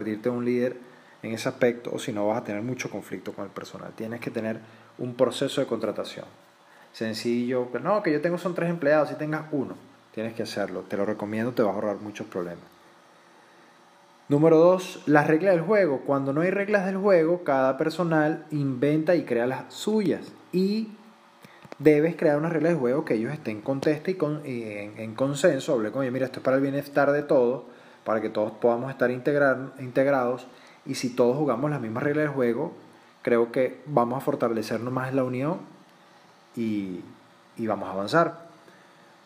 convertirte 0.00 0.30
un 0.30 0.44
líder 0.44 0.76
en 1.22 1.32
ese 1.32 1.48
aspecto 1.48 1.90
o 1.92 1.98
si 1.98 2.12
no 2.12 2.26
vas 2.26 2.38
a 2.38 2.44
tener 2.44 2.62
mucho 2.62 2.88
conflicto 2.90 3.32
con 3.32 3.44
el 3.44 3.50
personal. 3.50 3.92
Tienes 3.94 4.20
que 4.20 4.30
tener 4.30 4.58
un 4.98 5.14
proceso 5.14 5.60
de 5.60 5.66
contratación. 5.66 6.24
Sencillo, 6.92 7.68
pero 7.70 7.84
no, 7.84 8.02
que 8.02 8.10
yo 8.10 8.20
tengo 8.20 8.38
son 8.38 8.54
tres 8.54 8.70
empleados, 8.70 9.10
si 9.10 9.14
tengas 9.16 9.44
uno, 9.52 9.74
tienes 10.14 10.32
que 10.32 10.42
hacerlo. 10.42 10.84
Te 10.88 10.96
lo 10.96 11.04
recomiendo, 11.04 11.52
te 11.52 11.62
va 11.62 11.70
a 11.70 11.74
ahorrar 11.74 11.96
muchos 11.96 12.26
problemas. 12.26 12.64
Número 14.28 14.56
dos, 14.56 15.02
las 15.06 15.26
reglas 15.26 15.54
del 15.54 15.62
juego. 15.62 16.00
Cuando 16.06 16.32
no 16.32 16.40
hay 16.40 16.50
reglas 16.50 16.86
del 16.86 16.96
juego, 16.96 17.44
cada 17.44 17.76
personal 17.76 18.46
inventa 18.50 19.16
y 19.16 19.24
crea 19.24 19.46
las 19.46 19.74
suyas. 19.74 20.32
Y 20.52 20.88
debes 21.78 22.16
crear 22.16 22.38
una 22.38 22.48
regla 22.48 22.70
de 22.70 22.76
juego 22.76 23.04
que 23.04 23.14
ellos 23.14 23.32
estén 23.32 23.60
contesta 23.60 24.10
y, 24.10 24.14
con, 24.14 24.40
en, 24.44 25.14
consenso. 25.14 25.74
Hablé 25.74 25.90
con 25.90 26.02
ellos, 26.02 26.12
mira, 26.12 26.26
esto 26.26 26.38
es 26.38 26.44
para 26.44 26.56
el 26.56 26.62
bienestar 26.62 27.12
de 27.12 27.22
todos, 27.22 27.64
para 28.04 28.20
que 28.20 28.30
todos 28.30 28.52
podamos 28.52 28.90
estar 28.90 29.10
integrados. 29.10 30.46
Y 30.86 30.94
si 30.94 31.10
todos 31.10 31.36
jugamos 31.36 31.70
las 31.70 31.80
mismas 31.80 32.02
reglas 32.02 32.24
del 32.24 32.34
juego, 32.34 32.72
creo 33.22 33.52
que 33.52 33.80
vamos 33.86 34.18
a 34.18 34.20
fortalecernos 34.20 34.92
más 34.92 35.14
la 35.14 35.24
unión 35.24 35.58
y, 36.56 37.00
y 37.56 37.66
vamos 37.66 37.88
a 37.88 37.92
avanzar. 37.92 38.48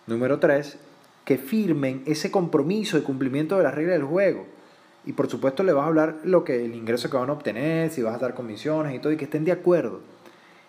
Número 0.06 0.38
tres, 0.38 0.78
que 1.24 1.38
firmen 1.38 2.02
ese 2.06 2.30
compromiso 2.30 2.96
de 2.96 3.04
cumplimiento 3.04 3.56
de 3.56 3.64
las 3.64 3.74
reglas 3.74 3.96
del 3.98 4.04
juego 4.04 4.46
y 5.06 5.12
por 5.12 5.28
supuesto 5.28 5.62
le 5.62 5.72
vas 5.72 5.84
a 5.84 5.88
hablar 5.88 6.16
lo 6.24 6.44
que 6.44 6.64
el 6.64 6.74
ingreso 6.74 7.10
que 7.10 7.16
van 7.16 7.28
a 7.28 7.34
obtener, 7.34 7.90
si 7.90 8.02
vas 8.02 8.14
a 8.14 8.18
dar 8.18 8.34
comisiones 8.34 8.94
y 8.94 8.98
todo, 8.98 9.12
y 9.12 9.16
que 9.16 9.24
estén 9.24 9.44
de 9.44 9.52
acuerdo. 9.52 10.00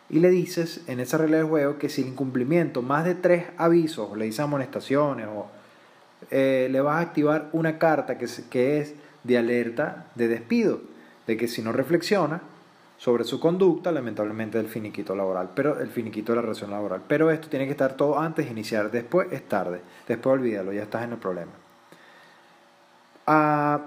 Y 0.09 0.20
le 0.20 0.30
dices 0.30 0.81
en 0.88 1.00
esa 1.00 1.17
regla 1.17 1.38
de 1.38 1.44
juego 1.44 1.78
que 1.78 1.90
si 1.90 2.02
el 2.02 2.09
incumplimiento 2.09 2.81
más 2.81 3.06
de 3.06 3.16
tres 3.16 3.45
avisos, 3.58 4.16
le 4.17 4.26
dices 4.26 4.42
amonestaciones, 4.42 5.28
o 5.28 5.48
eh, 6.32 6.68
le 6.72 6.82
vas 6.82 6.98
a 6.98 7.00
activar 7.02 7.50
una 7.52 7.78
carta 7.78 8.18
que, 8.18 8.26
es 8.80 8.96
de 9.24 9.38
alerta 9.38 10.08
de 10.16 10.28
despido, 10.28 10.82
de 11.28 11.38
que 11.38 11.48
si 11.48 11.62
no 11.62 11.72
reflexiona 11.72 12.42
sobre 12.98 13.24
su 13.24 13.40
conducta, 13.40 13.92
lamentablemente 13.92 14.59
el 14.59 14.67
finiquito 14.67 15.16
laboral, 15.16 15.50
pero 15.54 15.80
el 15.80 15.90
finiquito 15.90 16.32
de 16.32 16.38
la 16.38 16.42
relación 16.44 16.72
laboral. 16.72 17.02
Pero 17.08 17.30
esto 17.30 17.50
tiene 17.50 17.66
que 17.66 17.72
estar 17.72 17.94
todo 17.94 18.20
antes 18.20 18.45
de 18.45 18.52
iniciar, 18.52 18.90
después 18.92 19.32
es 19.32 19.48
tarde, 19.48 19.82
después 20.08 20.34
olvídalo, 20.34 20.72
ya 20.73 20.84
estás 20.84 21.04
en 21.04 21.14
el 21.14 21.17
problema. 21.17 21.52
Ah, 23.28 23.82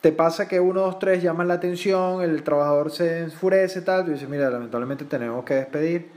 te 0.00 0.12
pasa 0.12 0.46
que 0.46 0.60
uno, 0.60 0.82
dos, 0.82 0.98
tres 0.98 1.22
llaman 1.22 1.48
la 1.48 1.54
atención, 1.54 2.20
el 2.22 2.42
trabajador 2.42 2.90
se 2.90 3.20
enfurece, 3.20 3.80
tal, 3.80 4.04
tú 4.04 4.10
dices, 4.12 4.28
mira, 4.28 4.50
lamentablemente 4.50 5.06
tenemos 5.06 5.44
que 5.44 5.54
despedir. 5.54 6.10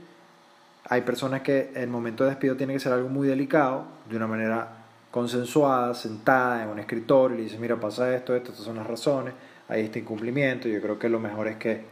Hay 0.90 1.00
personas 1.02 1.40
que 1.42 1.72
el 1.74 1.88
momento 1.88 2.24
de 2.24 2.30
despido 2.30 2.56
tiene 2.56 2.74
que 2.74 2.80
ser 2.80 2.92
algo 2.92 3.08
muy 3.08 3.26
delicado, 3.26 3.84
de 4.08 4.16
una 4.16 4.26
manera 4.26 4.68
consensuada, 5.10 5.94
sentada 5.94 6.62
en 6.62 6.68
un 6.68 6.78
escritorio, 6.78 7.34
y 7.34 7.38
le 7.38 7.44
dices, 7.44 7.60
mira, 7.60 7.76
pasa 7.76 8.14
esto, 8.14 8.34
esto, 8.34 8.52
estas 8.52 8.64
son 8.64 8.76
las 8.76 8.86
razones, 8.86 9.34
hay 9.68 9.82
este 9.82 10.00
incumplimiento, 10.00 10.68
yo 10.68 10.80
creo 10.80 10.98
que 10.98 11.08
lo 11.08 11.20
mejor 11.20 11.48
es 11.48 11.56
que 11.56 11.82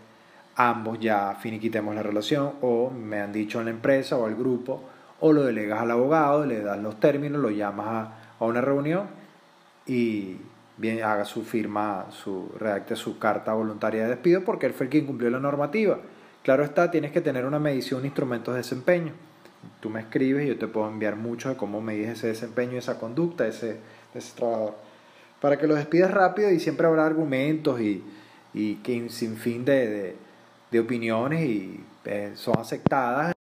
ambos 0.56 0.98
ya 1.00 1.36
finiquitemos 1.40 1.94
la 1.94 2.02
relación, 2.02 2.52
o 2.62 2.90
me 2.90 3.20
han 3.20 3.32
dicho 3.32 3.58
en 3.58 3.66
la 3.66 3.70
empresa 3.70 4.16
o 4.16 4.26
al 4.26 4.34
grupo, 4.34 4.82
o 5.20 5.32
lo 5.32 5.44
delegas 5.44 5.80
al 5.80 5.90
abogado, 5.90 6.44
le 6.44 6.60
das 6.60 6.78
los 6.78 7.00
términos, 7.00 7.40
lo 7.40 7.50
llamas 7.50 7.86
a, 7.86 8.12
a 8.38 8.44
una 8.44 8.60
reunión 8.60 9.06
y 9.86 10.36
bien 10.76 11.02
haga 11.02 11.24
su 11.24 11.42
firma, 11.42 12.06
su, 12.10 12.50
redacte 12.58 12.96
su 12.96 13.18
carta 13.18 13.54
voluntaria 13.54 14.02
de 14.02 14.10
despido 14.10 14.42
porque 14.44 14.66
él 14.66 14.74
fue 14.74 14.86
el 14.86 14.90
que 14.90 14.98
incumplió 14.98 15.30
la 15.30 15.40
normativa. 15.40 15.98
Claro 16.42 16.64
está, 16.64 16.90
tienes 16.90 17.12
que 17.12 17.20
tener 17.20 17.44
una 17.44 17.58
medición 17.58 18.04
instrumentos 18.04 18.54
de 18.54 18.58
desempeño. 18.58 19.12
Tú 19.80 19.90
me 19.90 20.00
escribes 20.00 20.44
y 20.44 20.48
yo 20.48 20.58
te 20.58 20.66
puedo 20.66 20.88
enviar 20.88 21.16
mucho 21.16 21.48
de 21.48 21.56
cómo 21.56 21.80
medís 21.80 22.08
ese 22.08 22.28
desempeño, 22.28 22.78
esa 22.78 22.98
conducta, 22.98 23.46
ese, 23.46 23.78
ese 24.14 24.34
trabajador. 24.36 24.74
Para 25.40 25.58
que 25.58 25.66
lo 25.66 25.74
despidas 25.74 26.10
rápido 26.10 26.50
y 26.50 26.60
siempre 26.60 26.86
habrá 26.86 27.06
argumentos 27.06 27.80
y, 27.80 28.02
y 28.54 28.76
que 28.76 29.08
sin 29.10 29.36
fin 29.36 29.64
de, 29.64 29.88
de, 29.88 30.16
de 30.70 30.80
opiniones 30.80 31.42
y 31.48 31.80
eh, 32.04 32.32
son 32.34 32.58
aceptadas. 32.58 33.35